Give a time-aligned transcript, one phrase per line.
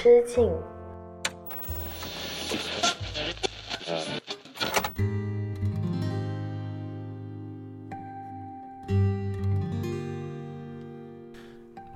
[0.00, 0.48] 之境。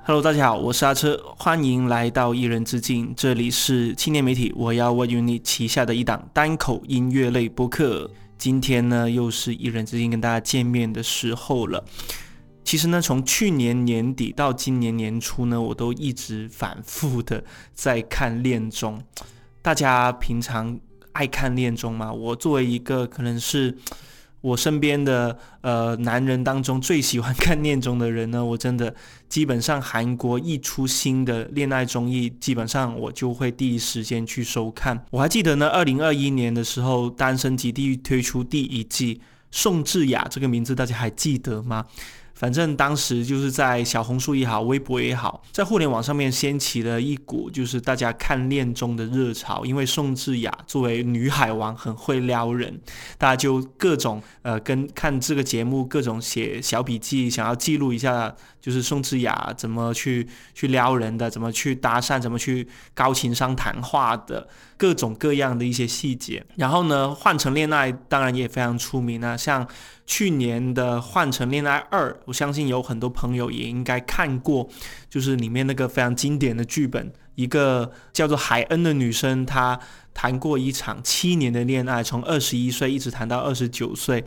[0.04, 3.14] Hello，大家好，我是阿车，欢迎来到一人之境。
[3.16, 8.10] 这里是青年媒体我要 What You Need 旗下的一档单口音乐类播客。
[8.36, 11.84] 今天呢，又是一人之境跟大家见面的时候了。
[12.64, 17.42] 其实呢，从去年年底到今年年初呢，我都一直反复的
[17.74, 19.02] 在看恋综。
[19.60, 20.78] 大家平常
[21.12, 22.12] 爱看恋综吗？
[22.12, 23.76] 我作为一个可能是。
[24.42, 28.92] 我身边的呃男人当中最喜欢看恋综的人呢，我真的
[29.28, 35.06] 基本上韩国一出新的恋爱综艺，基本上我就会第一时间去收看。
[35.12, 39.20] 我还记得呢，二零二一年的时候，《单身即地狱》推出第一季，
[39.52, 41.86] 宋智雅这个名字大家还记得吗？
[42.42, 49.64] 反正当时就是在小红书也好，微博也好，在互联网上面掀起了一股就是大家看恋综的热潮。
[49.64, 52.80] 因为宋智雅作为女海王很会撩人，
[53.16, 64.48] 大家就各种呃跟看这个节目，各种写小笔记，想要记录一下就是宋智雅怎么去去撩人的，怎么去搭讪，怎么去高情商谈话的
[64.82, 66.44] 各种各样的一些细节。
[66.56, 69.64] 然后呢，换成恋爱当然也非常出名啊，像。
[70.04, 74.68] 去年的《换成恋爱二》，我相信有很多朋友也应该看过，
[75.08, 77.10] 就是里面那个非常经典的剧本。
[77.36, 79.78] 一个叫做海恩的女生，她
[80.12, 84.22] 谈过一场七年的恋爱，从二十一岁一直谈到二十九岁，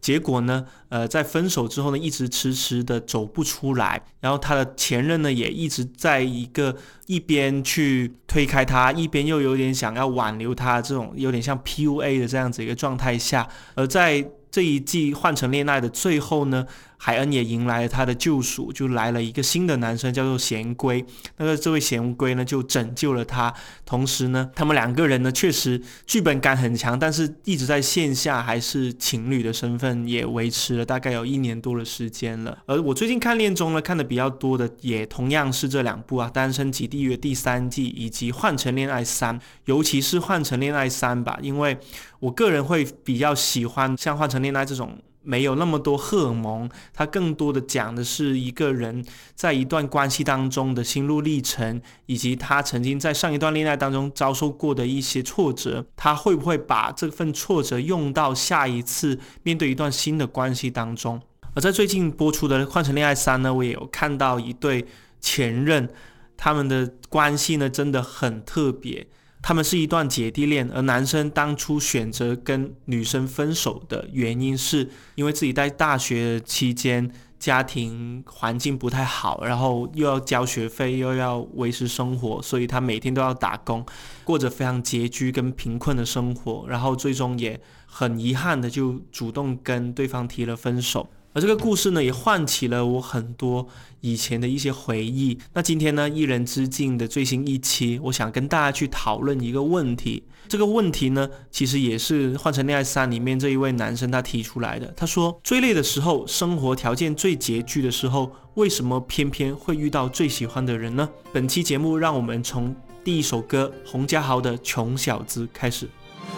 [0.00, 4.00] 结果呢，呃，在分手之后呢，一直迟迟的走不出来。
[4.20, 14.30] 然后他的前任呢，也一直在一个一边去推开他，一边又有点想要挽留他，这种有点像 PUA 的这样子一个状态下，而在。
[14.50, 16.66] 这一季换成恋爱的最后呢？
[16.98, 21.04] 海恩也迎来了他的救赎，就来了一个新的男生，叫做贤圭。
[21.36, 23.54] 那个这位贤圭呢，就拯救了他。
[23.86, 32.58] 同时呢，他们两个人呢，确实剧本感很强，但是一直在线下还是情侣的身份，也维持了大概有一年多的时间了。
[32.66, 41.78] 而我最近看恋综呢，看的比较多的，也同样是这两部啊，《单身即地狱》第三季以及《换成恋爱三》，尤其是《换成恋爱三》吧，因为
[42.18, 44.98] 我个人会比较喜欢像《换成恋爱》这种。
[45.22, 61.20] 没有那么多荷尔蒙，它更多的讲的是一个人在一段关系当中的心路历程，以及他曾经在上一段恋爱当中遭受过的一些挫折，他会不会把这份挫折用到下一次面对一段新的关系当中？
[61.54, 64.86] 而在最近播出的《换成恋爱三》呢，我也有看到一对
[65.20, 65.88] 前任，
[66.36, 69.06] 他们的关系呢真的很特别。
[69.40, 83.86] 他们是一段姐弟恋，而男生当初选择跟女生分手的原因，是因为自己在大学期间家庭环境不太好，然后又要交学费，又要维持生活，所以他每天都要打工，
[84.24, 91.08] 过着非常拮据跟贫困的生活，然后最终也很遗憾的就主动跟对方提了分手。
[91.38, 93.68] 而这个故事呢，也唤起了我很多
[94.00, 95.38] 以前的一些回忆。
[95.54, 100.24] 那今天呢，一人之境的最新一期，我想跟大家去讨论一个问题。
[100.48, 104.92] 这个问题呢，其实也是《换成恋爱三》里面这一位男生他提出来的。
[104.96, 111.08] 他说，最累的时候，生活条件最拮据的时候，为什么偏偏会遇到最喜欢的人呢？
[111.32, 112.74] 本期节目，让我们从
[113.04, 115.88] 第一首歌洪家豪的《穷小子》开始。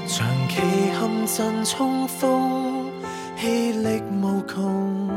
[0.07, 0.57] 长期
[0.95, 2.60] 陷阵冲锋。
[3.41, 5.09] 气力无穷，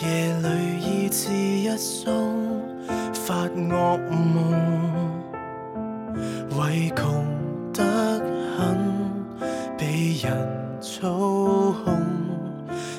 [0.00, 2.62] 夜里意志一松，
[3.12, 4.54] 发恶梦，
[6.58, 7.26] 为穷
[7.74, 7.84] 得
[8.56, 8.74] 很，
[9.76, 10.34] 被人
[10.80, 11.10] 操
[11.84, 11.94] 控，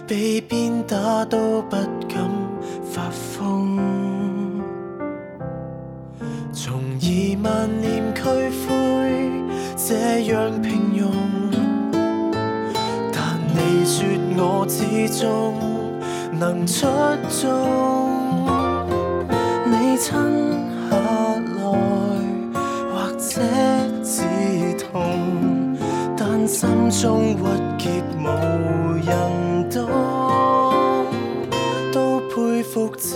[0.05, 1.75] 被鞭打都不
[2.07, 2.29] 敢
[2.83, 3.79] 发疯，
[6.51, 8.21] 从二万念俱
[8.67, 9.31] 灰，
[9.75, 11.42] 这样平庸。
[13.65, 14.05] 你说
[14.35, 15.23] 我始终
[16.37, 16.85] 能出
[17.29, 17.41] 众，
[19.71, 20.11] 你亲
[20.89, 20.91] 下
[21.55, 21.61] 来
[22.91, 23.41] 或者
[24.03, 24.13] 止
[24.77, 24.91] 痛，
[26.17, 27.39] 但心中郁
[27.77, 28.25] 结无
[29.01, 29.87] 人懂，
[31.93, 33.15] 都佩服自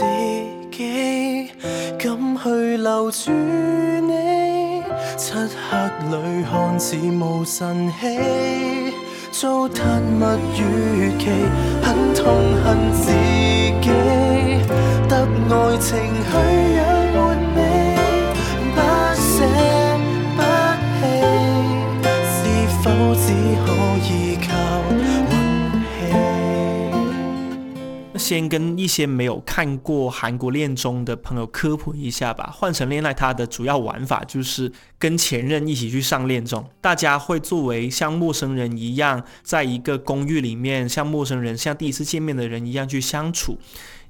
[0.72, 1.52] 己
[2.00, 4.82] 敢去留住你，
[5.18, 5.34] 漆
[5.70, 5.78] 黑
[6.10, 8.96] 里看似无神气。
[9.39, 10.25] 糟蹋蜜
[10.57, 11.30] 月期，
[11.84, 12.25] 很痛
[12.63, 13.92] 恨自己，
[15.07, 15.16] 得
[15.48, 15.95] 爱情
[16.25, 16.97] 去
[28.27, 32.53] 先跟一些没有看过韩国恋综的朋友科普一下吧。
[32.53, 34.69] 换成恋爱，它的主要玩法就是
[35.00, 43.57] 跟前任一起去上恋综，大家会作为像陌生人一样，在一个公寓里面，像陌生人，像第一次见面的人一样去相处，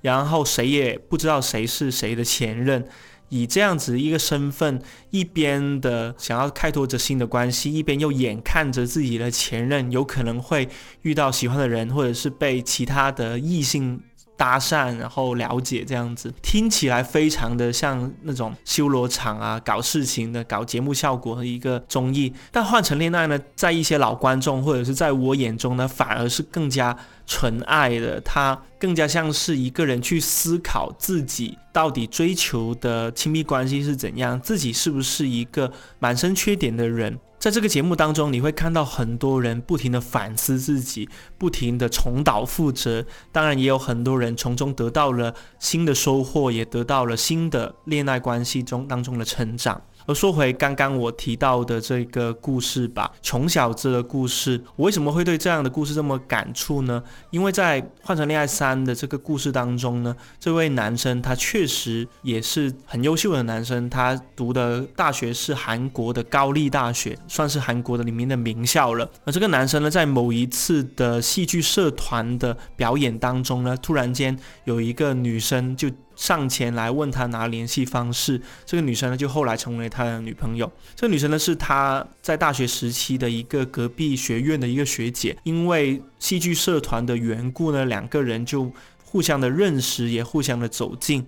[0.01, 2.87] 然后谁也不知道谁是谁的前任。
[3.29, 10.69] 以这样子一个身份，一边的想要开拓着新的关系，一边又眼看着自己的前任有可能会
[11.01, 14.01] 遇到喜欢的人，或者是被其他的异性。
[14.37, 22.31] 搭讪，然后了解这样子，听起来非常的像那种修罗场啊，搞事情的，搞节目效果的一个综艺。
[22.51, 26.95] 但换成恋爱呢，在一些老观众或者是在我眼中呢，反而是更加
[27.25, 37.19] 纯爱的，它更加像是一个人去思考自己到底追求的亲密关系是怎样，自己是不是一个满身缺点的人。
[37.39, 41.07] 在这个节目当中，你会看到很多人不停的反思自己，
[41.37, 43.05] 不停的重蹈覆辙。
[43.31, 49.81] 当然，也有很多人从中得到了新的收获，也得到了新的恋爱关系中当中的成长。
[50.07, 57.03] 而说回刚刚我提到的这个故事吧，穷小子的故事，我为什么会对这样的故事这么感触呢？
[57.29, 69.09] 因为在《换成恋爱三》的这个故事当中呢，这位男生他确实也是很优秀的男生，他读的大学是韩国的高丽大学，算是韩国的里面的名校了。
[69.25, 75.89] 而这个男生呢，在某一次的戏剧社团的表演当中呢，突然间有一个女生就。
[76.17, 80.69] 上前来问他拿联系方式，这个女生呢就后来成为他的女朋友。
[80.95, 88.69] 这个女生呢是他在大学时期的一个隔壁学院的一个学姐，因为戏剧社团的缘故呢，两个人就
[89.05, 91.25] 互相的认识，也互相的走近。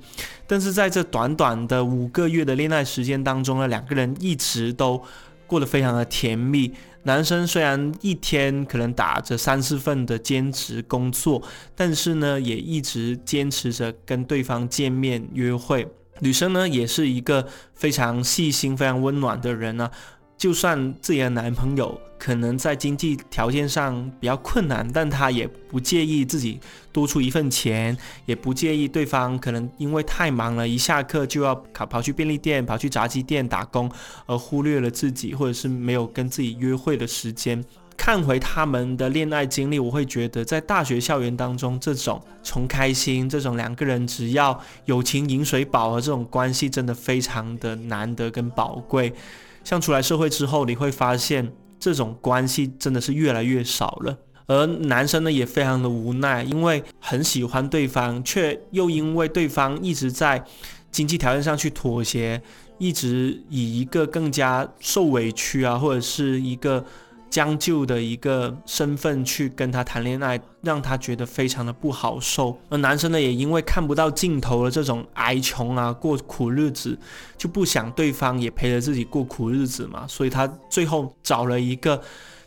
[0.47, 5.01] 但是在这短短的五个月的恋爱时间当中呢，两个人一直都
[5.45, 6.73] 过得非常的甜蜜。
[7.03, 11.41] 男生虽然一天可能打着三四份的兼职工作，
[11.75, 15.87] 但是呢，也一直坚持着跟对方见面约会。
[16.19, 19.89] 女生呢，也是一个非常细心、非常温暖的人呢。
[20.39, 26.57] 就算自己的男朋友可能在经济条件上比较困难，但她也不介意自己
[26.93, 27.95] 多出一份钱，
[28.25, 33.91] 也不介意对方可能因为太忙了，一下课就要跑跑去便利店、跑去炸鸡店打工，
[34.25, 37.61] 而忽略了自己，或者是没有跟自己约会的时间。
[37.97, 49.13] 看回他们的恋爱经历，我会觉得在大学校园当中，这种从开心，这种两个人只要友情饮水饱的这种关系，真的非常的难得跟宝贵。
[49.63, 54.17] 像出来社会之后，你会发现这种关系真的是越来越少了。
[54.47, 60.43] 而男生呢，也非常的无奈，因为很喜欢对方，却又因为对方一直在
[60.91, 62.41] 经济条件上去妥协，
[62.77, 66.85] 一直以一个更加受委屈啊，或者是一个。
[67.29, 72.57] 将就的一个身份去跟他谈恋爱，让他觉得非常的不好受。
[72.69, 76.97] 而男生呢，也因为看不到尽头的这种挨穷啊，过苦日子，
[77.37, 80.05] 就不想对方也陪着自己过苦日子嘛。
[80.07, 82.01] 所以他最后找了一个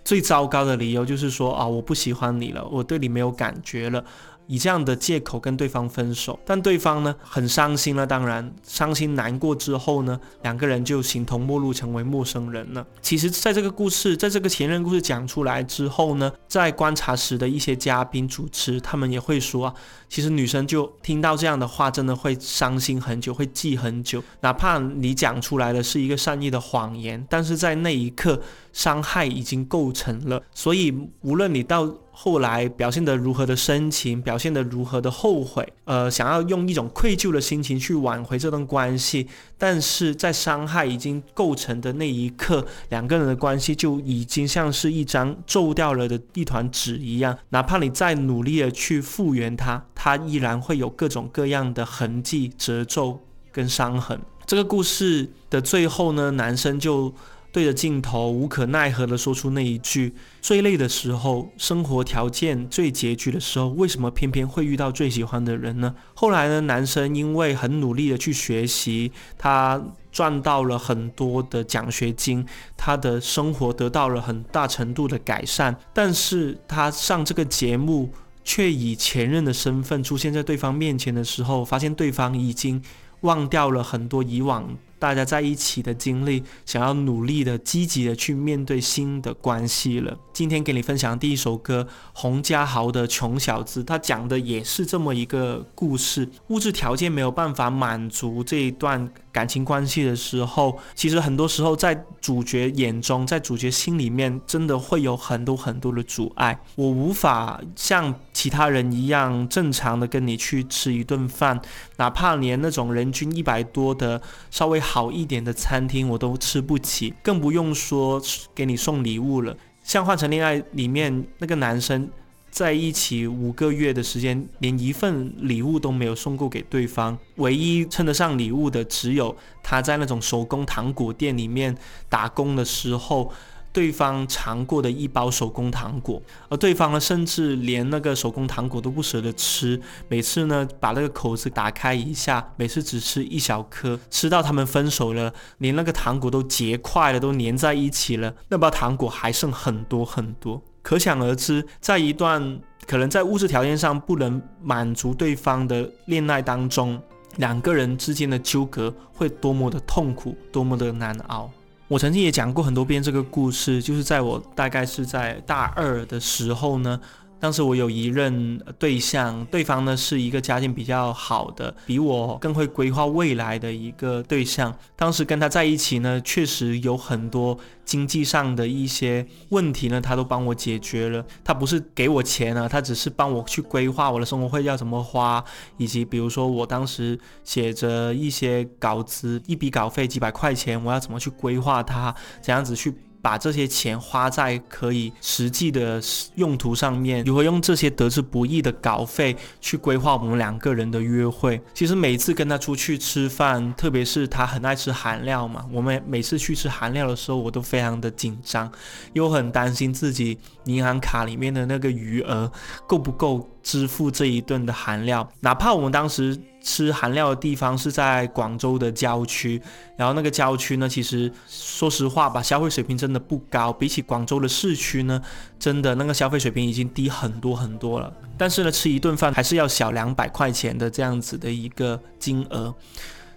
[0.05, 4.05] 最糟糕的理由，就是说啊，我不喜欢你了，我对你没有感觉了。
[4.47, 8.07] 以这样的借口跟对方分手，但对方呢很伤心了。
[8.07, 12.87] 当然，伤心难过之后呢，两个人就形同陌路，成为陌生人了。
[13.01, 19.75] 其实，在这个故事，在这个前任故事讲出来之后呢，在观察时的一些嘉宾主持，他们也会说啊，
[20.09, 24.23] 其实女生就听到这样的话，真的会伤心很久，会记很久。
[24.41, 28.41] 哪怕你讲出来的是一个善意的谎言，但是在那一刻，
[28.73, 30.43] 伤害已经构成了。
[30.53, 31.89] 所以，无论你到
[32.25, 39.27] 后来表现得如何的深情，表现得如何的后悔，呃，想要用一种愧疚的心情去挽回这段关系，
[39.59, 53.19] 但是在伤害已经构成的那一刻，两个人的关系就已经像是一张皱掉了的一团纸一样，哪怕你再努力的去复原它，它依然会有各种各样的痕迹、褶皱
[53.51, 54.17] 跟伤痕。
[54.47, 57.13] 这个故事的最后呢，男生就。
[57.53, 69.81] 对着镜头无可奈何地说出那一句：“最累的时候，生活条件最拮据的时候，为什么偏偏会遇到最喜欢的人呢？”后来呢，男生因为很努力的去学习，他
[70.11, 75.77] 赚到了很多的奖学金，他的生活得到了很大程度的改善。
[75.93, 78.11] 但是他上这个节目，
[78.43, 82.83] 却以前任的身份出现在对方面前的时候，发现对方已经
[83.21, 84.75] 忘掉了很多以往。
[85.03, 90.17] 大家在一起的经历，想要努力的、积极的去面对新的关系了。
[90.33, 96.29] 今天给你分享第一首歌，洪家豪的《穷小子》，他讲的也是这么一个故事。
[96.47, 106.57] 物质条件没有办法满足这一段感情关系的时候，其实很多时候在主角眼中，在主角心里面，真的会有很多很多的阻碍。
[106.77, 111.61] 我无法像其他人一样正常的跟你去吃一顿饭，
[111.97, 114.81] 哪怕连那种人均一百多的稍微。
[114.93, 118.21] 好一点的餐厅我都吃不起，更不用说
[118.55, 119.57] 给你送礼物了。
[119.83, 122.11] 像《换成恋爱》里面那个男生
[122.51, 131.75] 在一起五个月的时间，连一份礼物都没有送过给对方，唯一称得上礼物的只有他在那种手工糖果店里面
[132.11, 133.33] 打工的时候。
[133.73, 139.81] 对方尝过的一包手工糖果，而对方呢，甚至连那个手工糖果都不舍得吃。
[140.09, 150.61] 每次呢，把那个口子打开一下，每次只吃一小颗，吃到他们分手了，连那个糖果都结块了，都粘在一起了，那包糖果还剩很多很多。
[150.83, 157.01] 可想而知，在一段可能在物质条件上不能满足对方的恋爱当中，
[157.37, 161.51] 两个人之间的纠葛会多么的痛苦，多么的难熬。
[161.93, 166.99] 我曾经也讲过很多遍这个故事，就是在我大概是在大二的时候呢。
[167.43, 174.73] 当时我有一任对象，对方呢是一个家境比较好的，比我更会规划未来的一个对象。
[174.95, 181.27] 当时跟他在一起呢，确实有很多经济上的一些问题呢，他都帮我解决了。
[181.43, 185.45] 他不是给我钱啊，他只是帮我去规划我的生活费要怎么花，
[185.79, 192.95] 以及比如说我当时写着一些稿子，一笔稿费几百块钱，我要怎么去规划它，怎样子去。
[193.23, 196.03] 把这些钱花在可以实际的
[196.35, 201.59] 用途上面，如何用这些得之不易的稿费去规划我们两个人的约会？
[201.73, 208.71] 其实每次跟他出去吃饭，特别是他很爱吃韩料嘛，我们每次去吃韩料的时候，我都非常的紧张，
[209.13, 212.51] 又很担心自己银行卡里面的那个余额
[212.87, 213.49] 够不够。
[213.63, 219.61] 支付这一顿的韩料，哪怕我们当时吃韩料的地方是在广州的郊区，
[219.97, 225.21] 然后那个郊区呢，其实说实话吧，消费水平真的不高，比起广州的市区呢，
[225.59, 228.13] 真的那个消费水平已经低很多很多了。
[228.39, 232.75] 但是呢，吃一顿饭还是要小两百块钱的这样子的一个金额，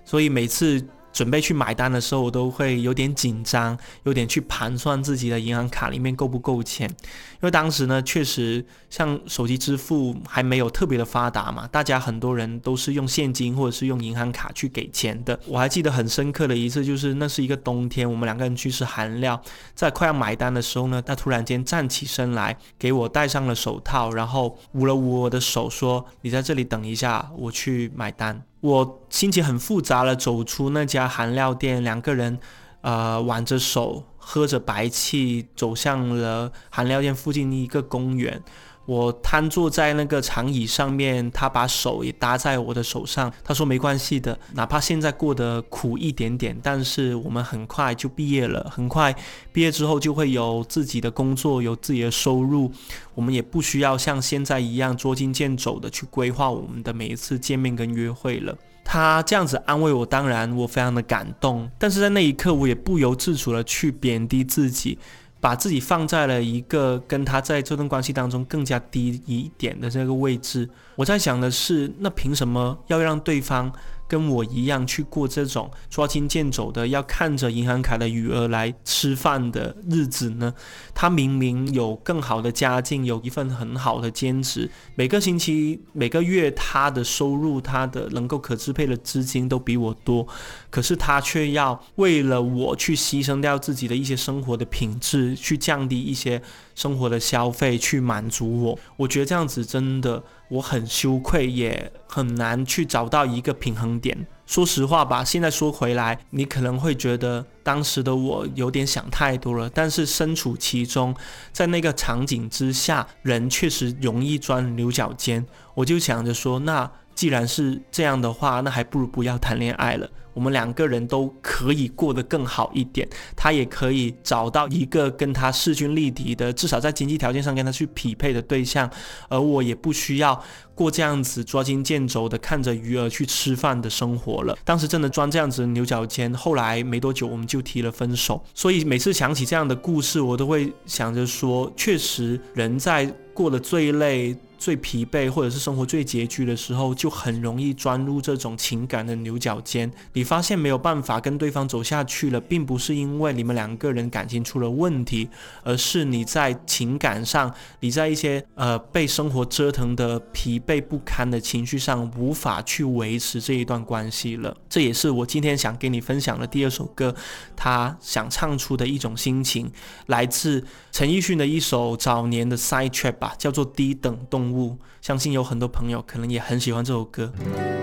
[0.03, 0.85] 所以每次。
[1.15, 6.89] 准备去买单的时候，我都会有点紧张，有点去盘算自己的银行卡里面够不够钱。
[6.89, 15.39] 因为当时呢，确实像手机支付还没有特别的发达嘛，大家很多人都是用现金或者是用银行卡去给钱的。
[15.47, 19.41] 我还记得很深刻的一次，就是那是一个冬天，我们两个人去吃韩料，
[19.73, 32.39] 在快要买单的时候呢，他突然间站起身来，给我戴上了手套，然后捂了捂我的手，说：“你在这里等一下，我去买单。”我心情很复杂了，走出那家韩料店，两个人，
[32.81, 38.41] 呃，挽着手，喝着白气，走向了韩料店附近的一个公园。
[38.85, 43.31] 我瘫坐在那个长椅上面，他把手也搭在我的手上。
[43.43, 48.71] 他说：“没关系的，哪怕现在过得苦一点点，但是我们很快就毕业了。
[48.71, 49.15] 很快
[49.51, 52.71] 毕业之后就会有自己的工作，有自己的收入。
[53.15, 58.55] 我们也不需要像现在一样捉襟见肘的去规划我们的每一次见面跟约会了。”
[58.87, 61.67] 他这样子安慰我，当然我非常的感动。
[61.79, 64.99] 但是在那一刻，我也不由自主的去贬低自己。
[65.45, 70.67] 把自己放在了一个跟他在这段关系当中更加低一点的这个位置。
[70.95, 73.71] 我在想的是，那凭什么要让对方？
[74.07, 80.53] 跟我一样去过这种捉襟见肘的，要看着银行卡的余额来吃饭的日子呢？
[80.93, 90.27] 他明明有更好的家境，有一份很好的兼职，每个星期、每个月他的收入、他的能够可支配的资金都比我多，
[90.75, 96.41] 可是他却要为了我去牺牲掉自己的一些生活的品质，去降低一些
[96.75, 98.79] 生活的消费，去满足我。
[98.97, 100.21] 我觉得这样子真的。
[100.49, 104.27] 我很羞愧，也很难去找到一个平衡点。
[104.45, 109.67] 说实话吧，现在说回来，你可能会觉得当时的我有点想太多了。
[109.69, 111.15] 但是身处其中，
[111.53, 115.43] 在那个场景之下，人确实容易钻牛角尖。
[115.73, 120.07] 我就想着说，那既然是这样的话，那还不如不要谈恋爱了。
[120.35, 128.87] 我们两个人都可以过得更好一点，他也可以找到一个跟他势均力敌的，至少在经济条件上跟他去匹配的对象，
[129.29, 130.39] 而我也不需要
[130.75, 134.55] 过这样子捉襟见肘的看着鱼儿去吃饭的生活了。
[134.63, 138.43] 当时真的钻这样子牛角尖，后来没多久我们就提了分手。
[138.53, 144.35] 所以每次想起这样的故事，我都会想着说，确实人在过得最累。
[144.65, 149.91] 最疲惫或者是生活最拮据的时候，就很容易钻入这种情感的牛角尖。
[150.13, 155.29] 你发现没有办法跟对方走下去了，并不是因为你们两个人感情出了问题，
[155.61, 164.57] 而是你在情感上，你在一些呃被生活折腾的疲惫不堪的情绪上，无法去维持这一段关系了。
[164.67, 167.13] 这也是我今天想跟你分享的第二首歌，
[167.55, 169.71] 他想唱出的一种心情，
[170.07, 174.53] 来自陈奕迅的一首早年的 side track 吧，叫做《低等动物》。
[175.01, 177.31] 相信有很多朋友可能也很喜欢这首歌。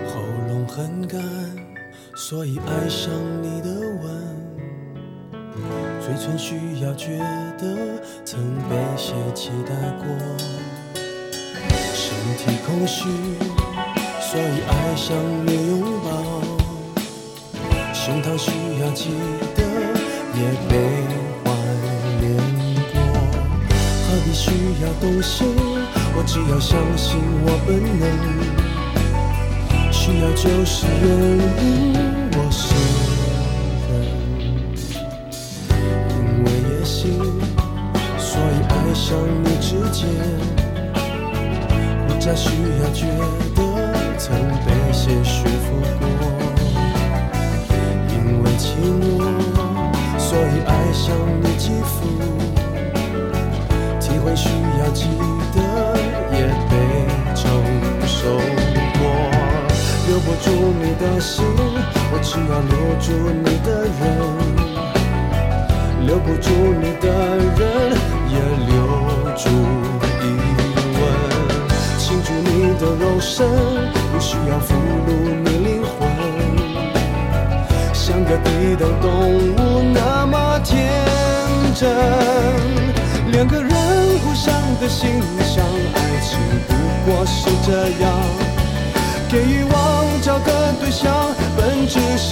[0.07, 1.21] 喉咙很干，
[2.15, 3.11] 所以爱上
[3.41, 3.69] 你的
[4.01, 4.33] 吻。
[6.01, 7.17] 嘴唇需要觉
[7.57, 10.05] 得曾被谁期待过。
[11.93, 13.03] 身体空虚，
[14.19, 15.15] 所以爱上
[15.45, 16.07] 你拥抱。
[17.93, 18.51] 胸膛需
[18.81, 19.11] 要记
[19.55, 19.63] 得
[20.35, 20.71] 也被
[21.43, 21.45] 怀
[22.19, 22.23] 念
[22.91, 22.93] 过。
[24.05, 24.51] 何必需
[24.83, 25.55] 要动心？
[26.15, 28.03] 我只要相信我本能。
[29.91, 31.05] 需要就是原
[31.63, 31.63] 因，
[32.33, 32.61] 我是
[33.87, 33.91] 人。
[36.09, 37.01] 因为野心，
[38.17, 39.07] 所以爱上
[39.43, 40.01] 你之间，
[42.07, 42.49] 不再需
[42.81, 43.07] 要觉
[43.55, 43.59] 得
[44.17, 44.23] 曾
[44.65, 45.65] 被谁驯服
[45.99, 46.12] 过。
[58.23, 58.25] 走
[58.99, 59.01] 过。
[60.07, 60.45] 留不住
[60.81, 61.45] 你的心，
[62.11, 63.05] 我只要留住
[63.43, 63.67] 你的
[63.99, 64.01] 人。
[66.05, 66.49] 留不住
[66.81, 67.07] 你的
[67.57, 67.61] 人，
[68.29, 68.35] 也
[68.67, 68.73] 留
[69.35, 69.43] 住
[70.21, 70.23] 疑
[70.99, 71.01] 问。
[71.97, 72.47] 倾注你
[72.79, 73.47] 的肉身，
[74.11, 74.75] 不需要俘
[75.07, 75.09] 虏
[75.43, 75.91] 你灵魂。
[77.93, 79.07] 像个低等动
[79.55, 79.57] 物
[79.93, 80.91] 那么天
[81.73, 81.89] 真，
[83.31, 83.71] 两个人
[84.19, 85.62] 互相的欣赏，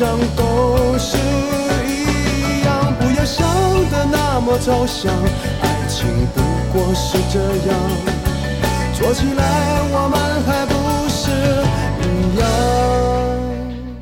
[0.01, 1.15] 上都是
[1.85, 2.91] 一样。
[2.97, 3.47] 不要想
[3.91, 5.13] 的那么抽象，
[5.61, 6.41] 爱情不
[6.73, 7.79] 过是这样。
[8.95, 10.73] 做起来我们还不
[11.07, 11.29] 是
[12.01, 12.49] 一样。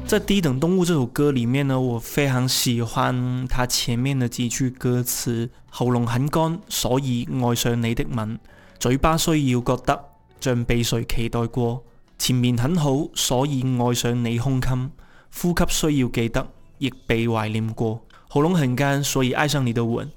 [0.08, 8.38] 在《低等动物》这首歌里面呢，我非常喜欢它前面的幾句歌詞：喉嚨很乾，所以愛上你的吻；
[8.80, 10.00] 嘴巴需要覺得
[10.40, 11.82] 像被誰期待過；
[12.18, 14.90] 前面很好，所以愛上你胸襟；
[15.34, 18.02] 呼吸需要记得，亦被怀念过。
[18.28, 20.08] 喉咙很干，所以爱上你的吻；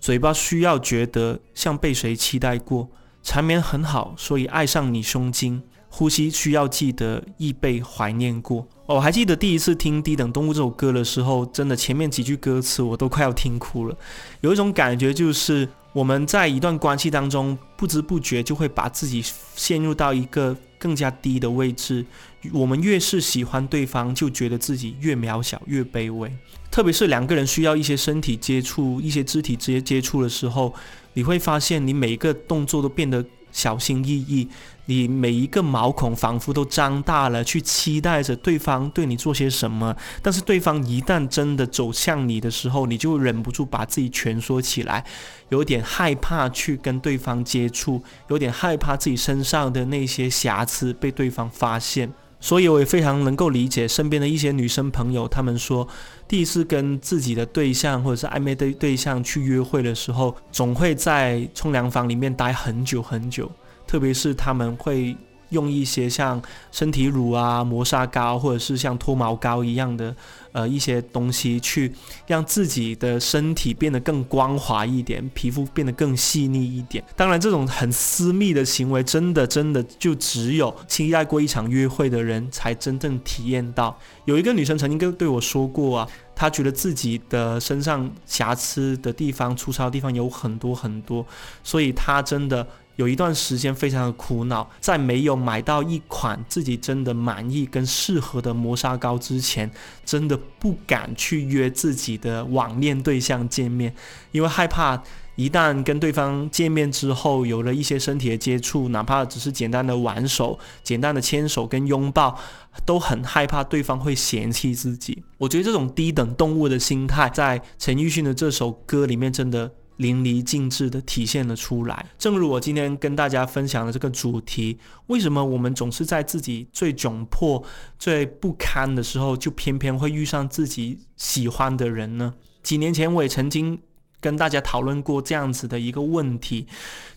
[0.00, 2.88] 嘴巴需要觉得像被谁期待过。
[3.22, 5.62] 缠绵很好，所以爱上你胸襟。
[5.94, 8.66] 呼吸需要记得，亦被怀念過。
[8.86, 13.96] 我还记得第一次听《低等动物》这首歌的时候，真的前面几句歌词我都快要听哭了。
[14.40, 19.22] 有一种感觉，就是我们在一段关系当中，不知不觉就会把自己
[19.54, 22.04] 陷入到一个更加低的位置。
[22.52, 26.28] 我们越是喜欢对方，就觉得自己越渺小、越卑微。
[26.72, 30.74] 特别是两个人需要一些身体接触、一些肢体直接接触的时候，
[31.12, 34.48] 你会发现你每一个动作都变得小心翼翼。
[34.86, 39.96] 你每一个毛孔仿佛都张大了，去期待着对方对你做些什么。
[40.20, 45.04] 但是对方一旦真的走向你的时候，你就忍不住把自己蜷缩起来，
[45.50, 52.12] 有点害怕去跟对方接触，有点害怕自己身上的那些瑕疵被对方发现。
[52.42, 55.86] 所以我也非常能够理解身边的一些女生朋友，她们说
[56.26, 63.50] 第一次跟自己的对象或者是暧昧的对象去约会的时候，总会在冲凉房里面待很久很久。
[63.86, 65.16] 特别是他们会
[65.52, 70.14] 用一些像身体乳啊、磨砂膏，或者是像脱毛膏一样的，
[70.50, 71.92] 呃，一些东西去
[72.26, 77.04] 让自己的身体变得更光滑一点，皮肤变得更细腻一点。
[77.14, 83.96] 当然，这种很私密的行为，真的真的就只有期待过一场约会的人才真正体验到。
[84.24, 91.24] 有一个女生曾经跟对我说过啊，她觉得自己的身上瑕疵的地方、粗糙的地方有很多很多，
[91.62, 92.66] 所以她真的。
[92.96, 99.70] 有一段时间非常的苦恼，在没有买到一款自己真的满意跟适合的磨砂膏之前，
[100.04, 103.94] 真的不敢去约自己的网恋对象见面，
[104.30, 105.02] 因为害怕
[105.36, 112.38] 一旦跟对方见面之后，有了一些身体的接触，哪怕只是简单的挽手、简单的牵手跟拥抱，
[112.84, 115.22] 都很害怕对方会嫌弃自己。
[115.38, 119.72] 我觉得这种低等动物的心态，在陈奕迅的这首歌里面真的。
[119.96, 122.06] 淋漓尽致地体现了出来。
[122.18, 127.62] 正如我今天跟大家分享的这个主题，为什么我们总是在自己最窘迫、
[127.98, 132.34] 最不堪的时候，就偏偏会遇上自己喜欢的人呢？
[132.62, 133.80] 几年前我也曾经
[134.20, 136.66] 跟大家讨论过这样子的一个问题，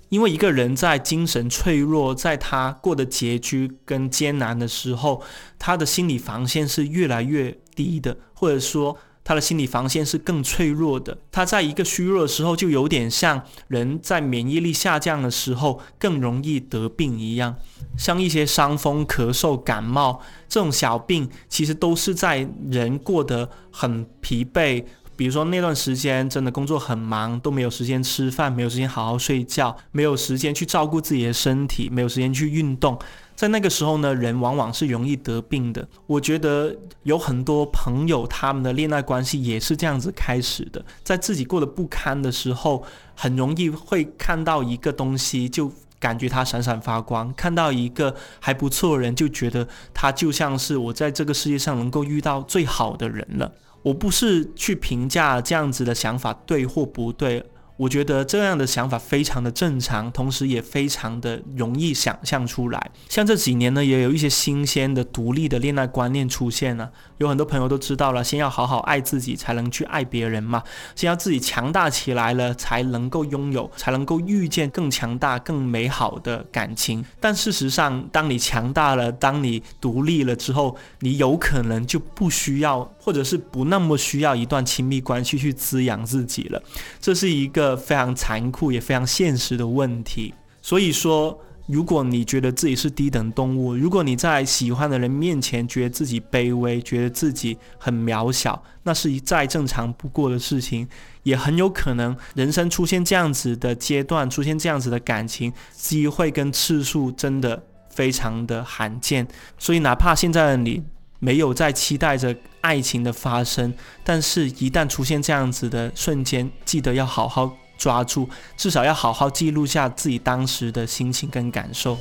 [0.09, 5.21] 因为一个人在精神脆弱，在他过得拮据跟艰难的时候，
[5.59, 11.17] 他的心理防线是越来越低的，或者说他的心理防线是更脆弱的。
[11.31, 17.55] 他在一个虚弱的时候，就有点像人在免疫力下降的时候更容易得病一样，
[17.97, 24.85] 像一些伤风、咳嗽、感冒这种小病，其实都是在人过得很疲惫。
[25.17, 32.99] 比如说那段时间真的工作很忙，都没有时间吃饭，没有时间好好睡觉，没有时间去照顾自己的身体，没有时间去运动。
[33.35, 35.85] 在那个时候呢，人往往是容易得病的。
[36.07, 53.51] 我觉得有很多朋友他们的恋爱关系也是这样子开始的，在自己过得不堪的时候，很容易会看到一个东西，就感觉它闪闪发光；看到一个还不错的人，就觉得他就像是我在这个世界上能够遇到最好的人了。
[53.81, 57.45] 我不是去评价这样子的想法对或不对，
[57.77, 62.91] 我觉得这样的想法非常的正常，同时也非常的容易想象出来。
[63.09, 66.91] 像这几年呢，也有一些新鲜的独立的恋爱观念出现了。
[67.17, 70.63] 有很多朋友都知道了，先要好好爱自己，才能去爱别人嘛。
[70.95, 77.03] 先要自己强大起来了，才能够拥有，才能够遇见更强大、更美好的感情。
[77.19, 86.61] 但事实上，当你强大了，当你独立了之后，你有可能就不需要，或者是不那么需要一段亲密关系去滋养自己了。
[86.99, 90.34] 这是一个非常残酷也非常现实的问题。
[90.62, 91.39] 所以说。
[91.67, 100.88] 如果你觉得自己是低等动物，如果你在喜欢的人面前觉得自己卑微，觉得自己很渺小，那是一再正常不过的事情。
[101.23, 109.28] 也很有可能，人生出现这样子的阶段，出现这样子的感情机会跟次数真的非常的罕见。
[109.58, 110.84] 所以，哪怕现在的你
[111.17, 113.71] 没有在期待着爱情的发生，
[114.04, 117.51] 但是一旦出现这样子的瞬间，记得要好好。
[117.78, 121.97] 抓住，至少要好好记录下自己当时的心情跟感受。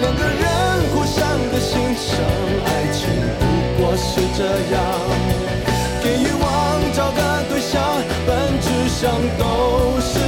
[0.00, 0.48] 两个人
[0.88, 1.20] 互相
[1.52, 2.16] 的欣赏，
[2.64, 3.04] 爱情
[3.38, 3.44] 不
[3.76, 4.40] 过是这
[4.72, 4.80] 样。
[6.02, 7.76] 给欲望找个对象，
[8.26, 10.18] 本质上都是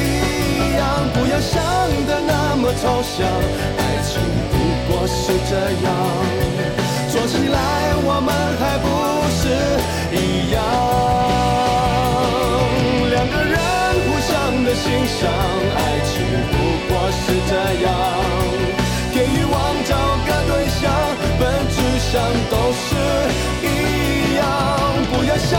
[0.00, 0.82] 一样。
[1.12, 1.60] 不要想
[2.06, 3.28] 的那么抽象，
[3.76, 4.56] 爱情不
[4.88, 5.52] 过是这
[5.84, 5.86] 样。
[7.12, 7.91] 做起来
[15.28, 16.12] 爱情
[16.50, 16.54] 不
[16.88, 17.52] 过是这
[17.84, 17.86] 样，
[19.12, 19.54] 给欲望
[19.84, 19.90] 找
[20.26, 20.82] 个对象，
[21.38, 21.76] 本质
[22.10, 22.12] 上
[22.50, 22.86] 都是
[23.62, 23.66] 一
[24.36, 24.40] 样。
[25.10, 25.50] 不要想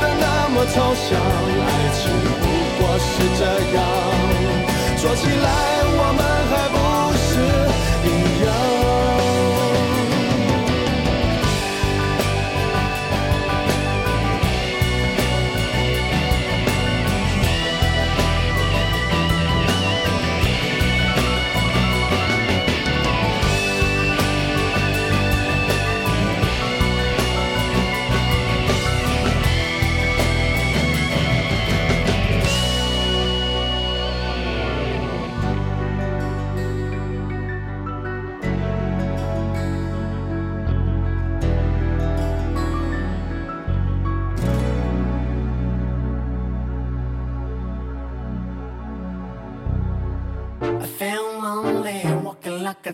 [0.00, 2.00] 的那么抽象，爱情
[2.40, 2.44] 不
[2.78, 3.40] 过是这
[3.76, 3.80] 样，
[4.96, 5.46] 说起来
[5.94, 6.20] 我们
[6.50, 6.76] 还不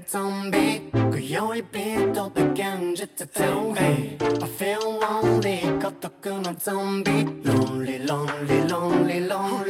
[0.09, 3.81] zombie，可有一笔都被跟着在逃避。
[4.21, 6.09] I feel lonely，孤独
[6.41, 9.68] の zombie，lonely lonely lonely lonely night。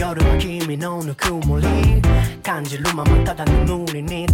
[0.00, 1.66] 夜は君のぬくもり。
[2.42, 4.26] 感じるままただ眠りに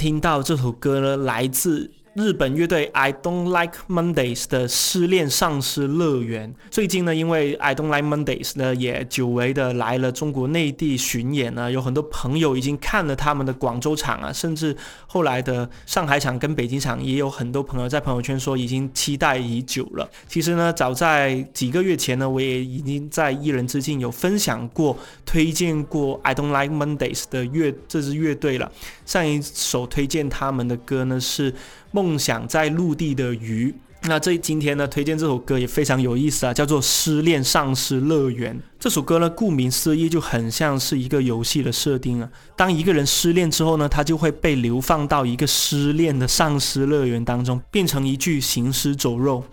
[0.00, 1.90] 听到这首歌呢，来自。
[2.14, 20.10] 日本乐队 I Don't Like Mondays 的失恋丧尸乐园，最近呢，因为 I Don't Like Mondays 呢也久违的来了中国内地巡演呢，有很多朋友已经看了他们的广州场啊，甚至后来的上海场跟北京场，也有很多朋友在朋友圈说已经期待已久了。
[20.26, 28.72] 其实呢，早在几个月前呢，我也已经在一人之境有分享过、推荐过 I Don't Like Mondays 的乐这支乐队了。
[29.06, 31.54] 上一首推荐他们的歌呢是。
[31.92, 38.56] 梦想在陆地的鱼，那这今天呢推荐这首歌也非常有意思啊，叫做《失恋丧尸乐园》。
[38.78, 42.30] 这首歌呢，顾名思义就很像是一个游戏的设定啊。
[42.56, 49.44] 当一个人失恋之后呢，他就会被流放到一个失恋的丧尸乐园当中，变成一具行尸走肉。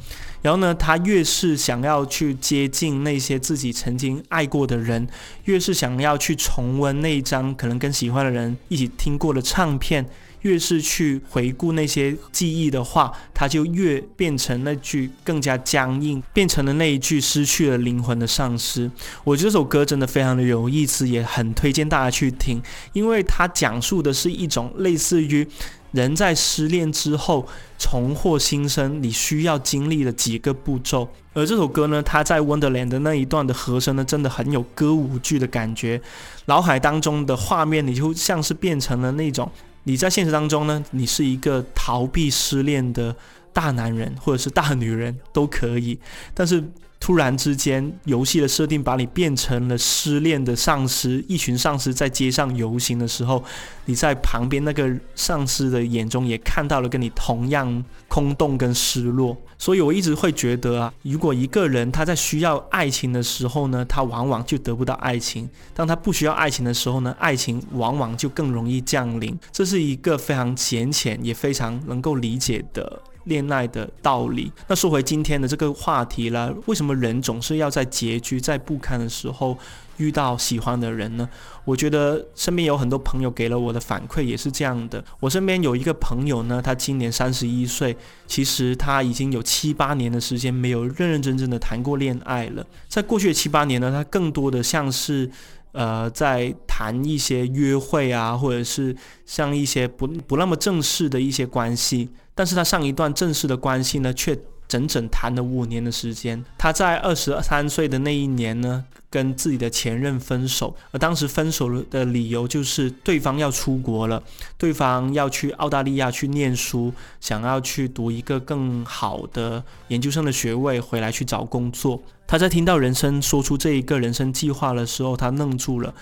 [0.42, 5.06] 然后呢，他越是想要去接近那些自己曾经爱过的人，
[5.46, 10.08] 越是想要去重温那一张可能跟喜欢的人一起听过的唱片。
[10.42, 18.90] 越是去回顾那些记忆的话，它就越变成那句更加僵硬，变成了那一句失去了灵魂的丧尸。
[19.24, 22.62] 我觉得这首歌真的非常的有意思，也很推荐大家去听，
[22.94, 25.48] 因为它讲述的是一种类似于
[25.92, 27.48] 人在失恋之后
[27.80, 31.10] 重获新生，你需要经历的几个步骤。
[31.34, 36.02] 而这首歌呢，它在 Wonderland 的那一段的和声呢，真的很有歌舞剧的感觉，
[36.46, 39.52] 脑海当中的画面，你就像是变成了那种。
[39.88, 43.16] 你在现实当中呢，你是一个逃避失恋的
[43.54, 45.98] 大男人或者是大女人都可以，
[46.34, 46.62] 但是。
[47.00, 51.24] 突然之间，游戏的设定把你变成了失恋的丧尸。
[51.28, 53.44] 一群丧尸在街上游行的时候，
[53.86, 59.38] 你在旁边那个丧尸的眼中也看到了跟你同样空洞跟失落。
[59.60, 69.38] 所以我一直会觉得啊，如果一个人他在需要爱情的时候呢，他往往就得不到爱情；当他不需要爱情的时候呢，爱情往往就更容易降临。
[69.52, 73.02] 这是一个非常浅浅也非常能够理解的。
[73.28, 74.52] 恋爱的道理。
[74.68, 79.58] 那说回今天的这个话题了，为什么人总是要在拮据、在不堪的时候
[79.98, 81.28] 遇到喜欢的人呢？
[81.64, 85.04] 我觉得身边有很多朋友给了我的反馈也是这样的。
[85.20, 92.66] 我身边有一个朋友呢，他今年三十一岁，其实他已经有七八年的时间没有认认真真的谈过恋爱了。
[92.88, 95.30] 在过去的七八年呢，他更多的像是。
[95.72, 106.44] 呃，在谈一些约会啊，或者是像一些不不那么正式的一些关系，但是他上一段正式的关系呢，却整整谈了五年的时间。
[106.58, 114.22] 他在二十三岁的那一年呢，跟自己的前任分手，而当时分手的理由就是对方要出国了，
[114.58, 122.02] 对方要去澳大利亚去念书，想要去读一个更好的研究生的学位，回来去找工作。
[122.26, 125.94] 他在听到人生说出这一个人生计划的时候，他愣住了。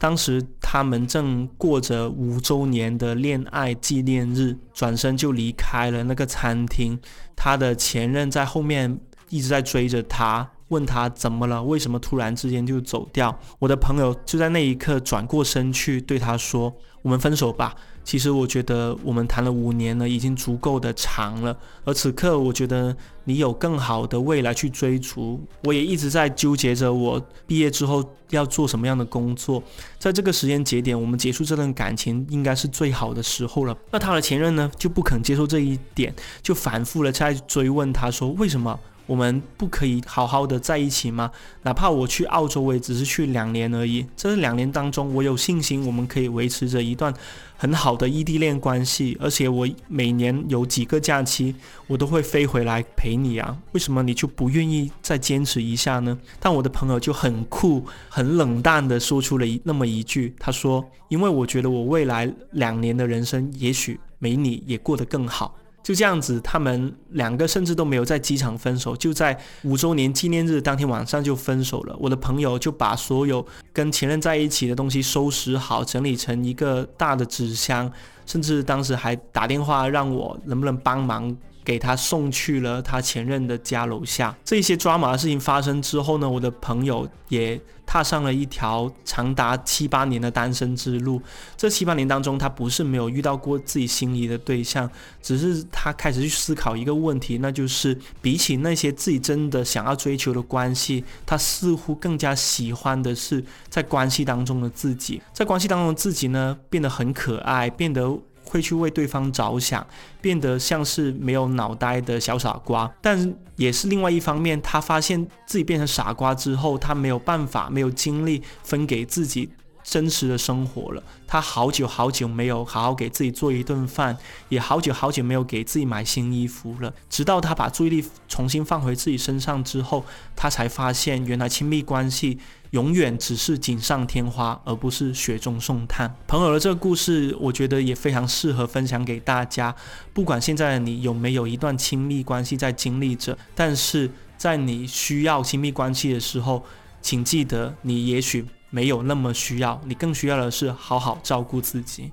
[0.00, 6.98] 当时他们正过着五周年的恋爱纪念日，转身就离开了那个餐厅。
[7.36, 13.38] 他的前任在后面一直在追着他，问他怎么了，为什么突然之间就走掉？
[13.58, 17.76] 我的朋友就在那一刻转过身去对他说：“我们分手吧。”
[18.10, 21.56] 其实我觉得我们谈了五年了，已经足够的长了。
[21.84, 25.40] 而此刻，我觉得你有更好的未来去追逐。
[25.62, 29.62] 我也一直在纠结着，我毕业之后要做什么样的工作。
[29.96, 33.78] 在这个时间节点，我们结束这段感情应该是最好的时候了。
[33.92, 38.76] 那他的前任呢，就不肯接受这一点，就反复的在追问他说：“为什么？”
[39.10, 41.32] 我们不可以好好的在一起吗？
[41.62, 44.06] 哪怕我去澳洲，我也只是去两年而已。
[44.16, 47.12] 这两年当中，我有信心我们可以维持着一段
[47.56, 49.18] 很好的异地恋关系。
[49.20, 51.52] 而且我每年有几个假期，
[51.88, 53.58] 我都会飞回来陪你啊。
[53.72, 56.16] 为什么你就不愿意再坚持一下呢？
[56.38, 71.96] 但我的朋友就很酷、很冷淡的说出了那么一句，他说：“因为我觉得我未来两年的人生，也许没你也过得更好。”就这样子，他们两个甚至都没有在机场分手，就在五周年纪念日当天晚上就分手了。
[71.98, 77.90] 我的朋友就把所有跟前任在一起的东西收拾好，整理成一个大的纸箱，
[78.26, 81.34] 甚至当时还打电话让我能不能帮忙。
[81.64, 84.36] 给他送去了他前任的家楼下。
[84.44, 91.20] 这些抓马的事情发生之后呢，我的朋友也踏上了一条长达七八年的单身之路。
[91.56, 94.88] 这七八年当中，他不是没有遇到过自己心仪的对象，
[95.20, 105.20] 只是他开始去思考一个问题，那就是比起那些自己真的想要追求的关系，他似乎更加喜欢的是在关系当中的自己。
[105.32, 108.18] 在关系当中的自己呢，变得很可爱，变得。
[108.50, 109.86] 会去为对方着想，
[110.20, 119.48] 变得像是没有脑袋的小傻瓜，但也是另外一方面，他发现自己变成傻瓜之后，他没有办法，没有精力分给自己
[119.84, 121.02] 真实的生活了。
[121.28, 124.16] 他好久好久没有好好给自己做一顿饭，
[124.48, 126.92] 也好久好久没有给自己买新衣服了。
[127.08, 132.38] 直到他把注意力重新放回自己身上之后，他才发现原来亲密关系
[132.70, 136.14] 永远只是锦上添花，而不是雪中送炭。
[136.28, 139.74] 朋友的这个故事，我觉得也非常适合分享给大家。
[140.12, 146.64] 不管现在的你有没有一段亲密关系在经历着，但是在你需要亲密关系的时候，
[147.02, 152.12] 请记得，你也许没有那么需要，你更需要的是好好照顾自己。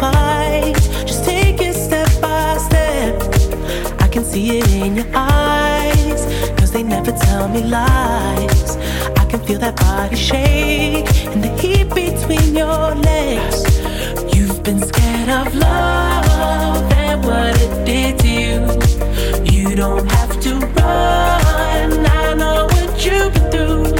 [0.00, 0.74] Fight.
[1.06, 3.14] Just take it step by step.
[4.00, 6.20] I can see it in your eyes.
[6.58, 8.76] Cause they never tell me lies.
[9.22, 13.58] I can feel that body shake and the heat between your legs.
[14.34, 18.60] You've been scared of love and what it did to you.
[19.54, 21.88] You don't have to run.
[22.22, 23.99] I know what you've been through.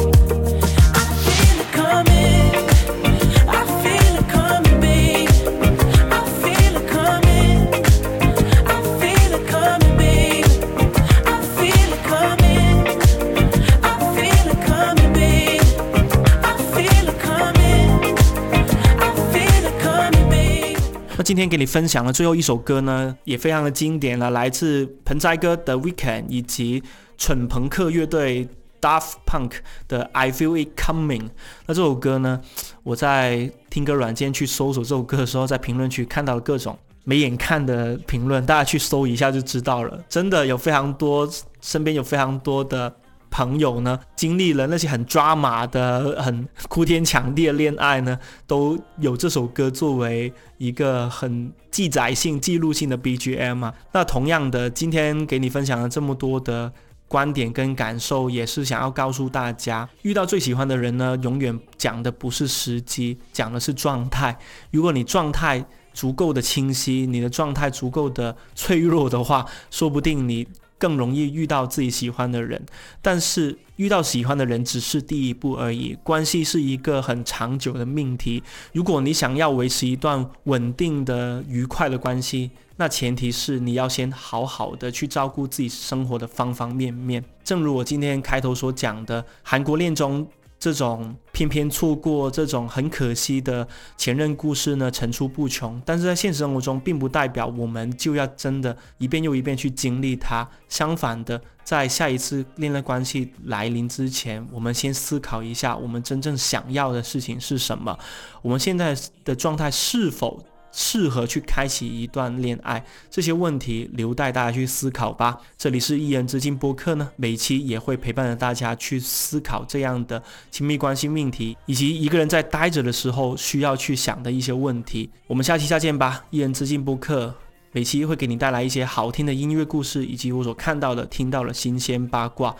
[21.41, 26.83] 今天给你分享的最后一首歌呢，也非常的经典了，来自盆栽哥的 Weekend 以及
[27.17, 28.47] 蠢朋克乐队
[28.79, 29.53] Daft Punk
[29.87, 31.29] 的 I Feel It Coming。
[31.65, 32.39] 那这首歌呢，
[32.83, 39.99] 我在听歌软件去搜索这首歌的时候，在评论区看到了各种没眼看的评论，大家去搜一下就知道了。
[40.07, 41.27] 真的有非常多，
[41.59, 42.95] 身边有非常多的。
[43.31, 53.73] 朋友呢，经历了那些很抓马的、很哭天抢地的恋爱呢，都有这首歌作为一个很记载性、记录性的 BGM 啊。
[53.93, 56.71] 那同样的，今天给你分享了这么多的
[57.07, 64.37] 观点跟感受，也是想要告诉大家，遇到最喜欢的人呢，永远讲的不是时机，讲的是状态。
[64.71, 70.45] 如果你状态足够的清晰，你的状态足够的脆弱的话，说不定你。
[70.81, 72.59] 更容易遇到自己喜欢的人，
[73.03, 75.95] 但是遇到喜欢的人只是第一步而已。
[76.03, 78.41] 关系是一个很长久的命题。
[78.73, 87.23] 如果你想要维持一段稳定的、愉快的关系，那前提是你要先好好的去照顾自己生活的方方面面。
[87.43, 90.27] 正如我今天开头所讲的，韩国恋中。
[90.61, 95.81] 这种偏偏错过这种很可惜的前任故事呢，层出不穷。
[95.83, 100.47] 但是在现实生活中，并不代表我们就要真的一遍又一遍去经历它。
[100.69, 107.97] 相反的，在下一次恋爱关系来临之前，我们先思考一下，我们真正想要的事情是什么？
[108.43, 108.95] 我们现在
[109.25, 110.45] 的状态是否？
[110.71, 115.37] 适合去开启一段恋爱，这些问题留待大家去思考吧。
[115.57, 125.09] 这里是一人之境播客呢，每期也会陪伴着大家去思考这样的亲密关系命题，以及一个人在待着的时候需要去想的一些问题。
[125.27, 126.25] 我们下期再见吧。
[126.29, 127.33] 一人之境播客
[127.71, 132.55] 每期会给你带来一些好听的音乐故事，以及我所看到的、听到的新鲜八卦。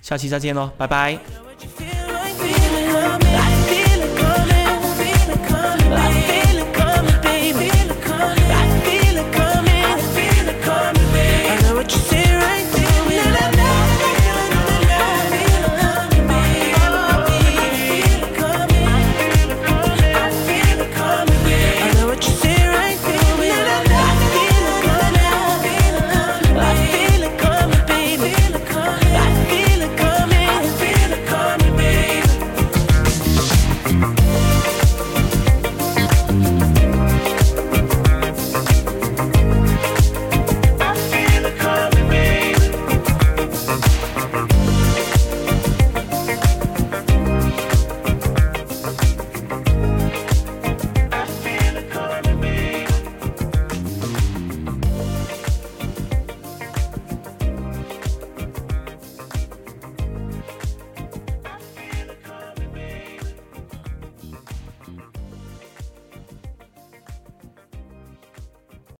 [0.00, 2.15] 下期再见喽，拜拜。